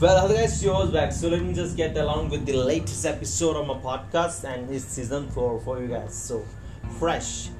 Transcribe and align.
Well, 0.00 0.20
hello 0.20 0.34
guys, 0.34 0.62
your 0.62 0.74
host 0.74 0.92
back. 0.92 1.12
So 1.12 1.28
let 1.28 1.40
me 1.40 1.54
just 1.54 1.76
get 1.76 1.96
along 1.96 2.30
with 2.30 2.44
the 2.44 2.54
latest 2.54 3.06
episode 3.06 3.54
of 3.54 3.64
my 3.68 3.74
podcast 3.74 4.42
and 4.42 4.68
it's 4.68 4.86
season 4.86 5.30
four 5.30 5.60
for 5.60 5.80
you 5.80 5.86
guys. 5.86 6.12
So 6.12 6.44
fresh. 6.98 7.50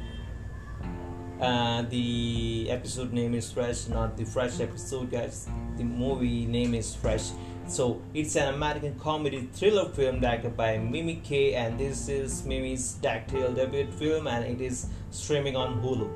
Uh, 1.41 1.83
the 1.83 2.67
episode 2.71 3.13
name 3.13 3.35
is 3.35 3.53
fresh, 3.53 3.87
not 3.87 4.17
the 4.17 4.25
fresh 4.25 4.59
episode, 4.59 5.13
guys. 5.13 5.47
The 5.77 5.85
movie 5.85 6.45
name 6.47 6.75
is 6.75 6.93
fresh. 6.93 7.31
So 7.69 8.03
it's 8.15 8.35
an 8.35 8.53
American 8.53 8.99
comedy 8.99 9.49
thriller 9.53 9.89
film 9.91 10.19
directed 10.19 10.57
by 10.57 10.79
Mimi 10.79 11.17
Cave, 11.17 11.55
and 11.55 11.79
this 11.79 12.09
is 12.09 12.45
Mimi's 12.45 12.95
dactyl 13.01 13.55
debut 13.55 13.87
film, 13.93 14.27
and 14.27 14.45
it 14.45 14.61
is 14.61 14.87
streaming 15.13 15.55
on 15.55 15.81
Hulu. 15.81 16.11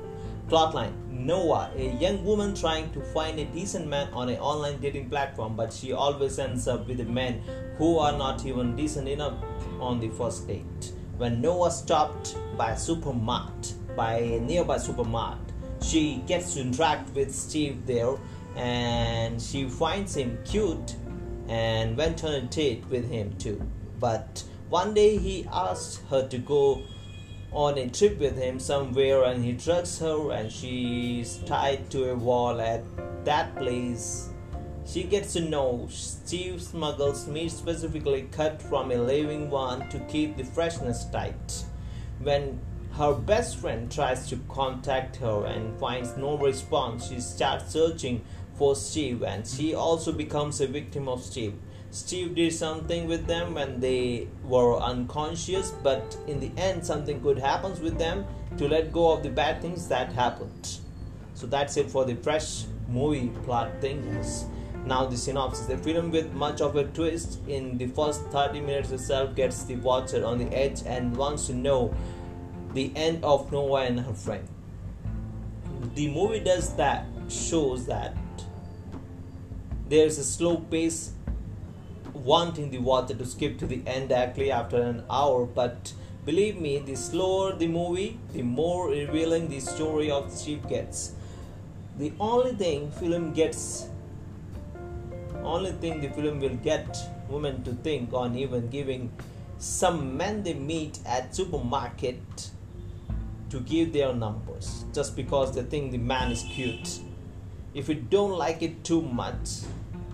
Plotline 0.49 0.93
Noa, 1.11 1.69
a 1.75 1.91
young 1.97 2.25
woman 2.25 2.55
trying 2.55 2.91
to 2.93 3.01
find 3.01 3.39
a 3.39 3.45
decent 3.45 3.87
man 3.87 4.11
on 4.13 4.29
an 4.29 4.39
online 4.39 4.79
dating 4.81 5.07
platform, 5.07 5.55
but 5.55 5.71
she 5.71 5.93
always 5.93 6.39
ends 6.39 6.67
up 6.67 6.87
with 6.87 7.07
men 7.07 7.43
who 7.77 7.99
are 7.99 8.17
not 8.17 8.43
even 8.47 8.75
decent 8.75 9.07
enough 9.07 9.35
on 9.79 9.99
the 9.99 10.09
first 10.09 10.47
date. 10.47 10.93
When 11.17 11.39
Noa 11.39 11.69
stopped 11.69 12.35
by 12.57 12.71
a 12.71 12.75
supermart, 12.75 13.73
by 13.95 14.13
a 14.15 14.39
nearby 14.39 14.77
supermart, 14.77 15.37
she 15.83 16.23
gets 16.25 16.55
to 16.55 16.61
interact 16.61 17.13
with 17.13 17.33
Steve 17.33 17.85
there 17.85 18.15
and 18.55 19.39
she 19.39 19.69
finds 19.69 20.15
him 20.15 20.39
cute 20.45 20.95
and 21.47 21.95
went 21.95 22.23
on 22.23 22.33
a 22.33 22.41
date 22.41 22.83
with 22.89 23.07
him 23.07 23.33
too. 23.37 23.61
But 23.99 24.43
one 24.69 24.95
day 24.95 25.17
he 25.17 25.47
asked 25.51 26.01
her 26.09 26.27
to 26.27 26.37
go 26.39 26.81
on 27.51 27.77
a 27.77 27.89
trip 27.89 28.19
with 28.19 28.37
him 28.37 28.59
somewhere 28.59 29.23
and 29.23 29.43
he 29.43 29.53
drugs 29.53 29.99
her 29.99 30.31
and 30.31 30.51
she's 30.51 31.37
tied 31.45 31.89
to 31.89 32.11
a 32.11 32.15
wall 32.15 32.61
at 32.61 32.83
that 33.25 33.55
place. 33.55 34.29
She 34.85 35.03
gets 35.03 35.33
to 35.33 35.41
know 35.41 35.87
Steve 35.89 36.61
smuggles 36.61 37.27
meat 37.27 37.51
specifically 37.51 38.27
cut 38.31 38.61
from 38.61 38.91
a 38.91 38.97
living 38.97 39.49
one 39.49 39.87
to 39.89 39.99
keep 40.01 40.37
the 40.37 40.43
freshness 40.43 41.05
tight. 41.05 41.65
When 42.21 42.59
her 42.93 43.13
best 43.13 43.57
friend 43.57 43.91
tries 43.91 44.27
to 44.29 44.37
contact 44.49 45.17
her 45.17 45.45
and 45.45 45.79
finds 45.79 46.17
no 46.17 46.37
response, 46.37 47.07
she 47.07 47.19
starts 47.19 47.71
searching 47.71 48.23
for 48.55 48.75
Steve 48.75 49.23
and 49.23 49.47
she 49.47 49.73
also 49.73 50.11
becomes 50.11 50.59
a 50.59 50.67
victim 50.67 51.07
of 51.07 51.23
Steve. 51.23 51.53
Steve 51.91 52.35
did 52.35 52.53
something 52.53 53.07
with 53.07 53.25
them 53.25 53.55
when 53.55 53.79
they 53.79 54.27
were 54.43 54.77
unconscious, 54.77 55.71
but 55.83 56.15
in 56.27 56.39
the 56.39 56.51
end, 56.55 56.85
something 56.85 57.19
good 57.19 57.39
happens 57.39 57.79
with 57.79 57.97
them 57.97 58.25
to 58.57 58.67
let 58.67 58.91
go 58.91 59.11
of 59.11 59.23
the 59.23 59.29
bad 59.29 59.61
things 59.61 59.87
that 59.87 60.13
happened. 60.13 60.77
So 61.33 61.47
that's 61.47 61.77
it 61.77 61.89
for 61.89 62.05
the 62.05 62.15
fresh 62.15 62.65
movie 62.87 63.31
plot 63.43 63.71
things. 63.81 64.45
Now 64.85 65.05
the 65.05 65.17
synopsis: 65.17 65.65
the 65.65 65.77
film 65.77 66.11
with 66.11 66.31
much 66.33 66.61
of 66.61 66.75
a 66.75 66.83
twist 66.83 67.39
in 67.47 67.77
the 67.77 67.87
first 67.87 68.21
30 68.27 68.61
minutes 68.61 68.91
itself 68.91 69.35
gets 69.35 69.63
the 69.63 69.75
watcher 69.77 70.23
on 70.25 70.37
the 70.37 70.47
edge 70.55 70.83
and 70.85 71.15
wants 71.15 71.47
to 71.47 71.53
know 71.53 71.93
the 72.73 72.91
end 72.95 73.23
of 73.23 73.51
Noa 73.51 73.85
and 73.85 73.99
her 73.99 74.13
friend. 74.13 74.47
The 75.95 76.11
movie 76.11 76.39
does 76.39 76.75
that 76.75 77.05
shows 77.29 77.85
that 77.87 78.15
there's 79.87 80.19
a 80.19 80.23
slow 80.23 80.57
pace 80.57 81.13
wanting 82.23 82.69
the 82.71 82.77
watcher 82.79 83.15
to 83.15 83.25
skip 83.25 83.57
to 83.59 83.67
the 83.67 83.81
end 83.85 84.09
directly 84.09 84.51
after 84.51 84.81
an 84.81 85.03
hour. 85.09 85.45
But 85.45 85.93
believe 86.25 86.59
me 86.59 86.79
the 86.79 86.95
slower 86.95 87.53
the 87.53 87.67
movie 87.67 88.19
the 88.33 88.41
more 88.41 88.89
revealing 88.89 89.49
the 89.49 89.59
story 89.59 90.11
of 90.11 90.31
Steve 90.31 90.67
gets. 90.67 91.13
The 91.97 92.13
only 92.19 92.53
thing 92.53 92.91
film 92.91 93.33
gets 93.33 93.89
only 95.43 95.71
thing 95.71 96.01
the 96.01 96.09
film 96.09 96.39
will 96.39 96.55
get 96.57 96.97
women 97.29 97.63
to 97.63 97.73
think 97.73 98.13
on 98.13 98.35
even 98.35 98.69
giving 98.69 99.11
some 99.57 100.15
men 100.17 100.43
they 100.43 100.53
meet 100.53 100.99
at 101.05 101.35
supermarket 101.35 102.49
to 103.49 103.59
give 103.61 103.93
their 103.93 104.13
numbers. 104.13 104.85
Just 104.93 105.15
because 105.15 105.55
they 105.55 105.63
think 105.63 105.91
the 105.91 105.97
man 105.97 106.31
is 106.31 106.43
cute. 106.43 106.99
If 107.73 107.89
you 107.89 107.95
don't 107.95 108.31
like 108.31 108.61
it 108.61 108.83
too 108.83 109.01
much 109.01 109.61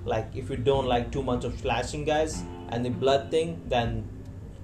like 0.06 0.28
if 0.36 0.50
you 0.50 0.58
don't 0.58 0.86
like 0.86 1.12
too 1.12 1.24
much 1.24 1.44
of 1.44 1.60
slashing 1.60 2.06
guys 2.06 2.44
and 2.70 2.86
the 2.86 2.90
blood 2.90 3.30
thing 3.32 3.62
then 3.68 4.08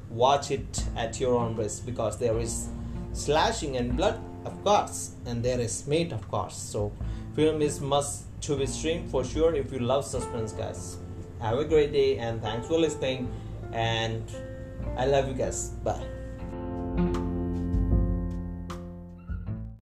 watch 0.09 0.52
it 0.52 0.85
at 0.96 1.19
your 1.19 1.35
own 1.35 1.56
risk 1.56 1.85
because 1.85 2.18
there 2.18 2.38
is 2.40 2.69
slashing 3.13 3.78
and 3.78 3.97
blood 3.97 4.19
of 4.46 4.63
course 4.63 5.16
and 5.25 5.44
there 5.44 5.59
is 5.59 5.88
meat 5.88 6.12
of 6.12 6.28
course. 6.29 6.56
So 6.56 6.91
film 7.35 7.62
is 7.62 7.79
must 7.81 8.25
to 8.41 8.57
be 8.57 8.66
streamed 8.66 9.09
for 9.09 9.24
sure 9.24 9.53
if 9.56 9.72
you 9.72 9.79
love 9.79 10.06
suspense 10.06 10.52
guys. 10.52 10.97
Have 11.40 11.58
a 11.58 11.66
great 11.66 11.91
day 11.91 12.18
and 12.18 12.41
thanks 12.41 12.68
for 12.68 12.78
listening 12.78 13.31
and 13.73 14.23
i 14.97 15.06
love 15.06 15.28
you 15.28 15.34
guys. 15.34 15.69
Bye 15.84 16.21